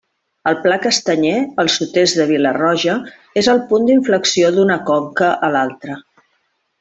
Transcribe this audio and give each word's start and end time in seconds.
El 0.51 0.55
Pla 0.61 0.77
Castanyer, 0.85 1.41
al 1.63 1.67
sud-est 1.73 2.17
de 2.21 2.25
Vila-roja, 2.33 2.95
és 3.41 3.49
el 3.55 3.61
punt 3.73 3.85
d'inflexió 3.91 4.49
d'una 4.57 4.79
conca 4.93 5.29
a 5.49 5.55
l'altra. 5.57 5.99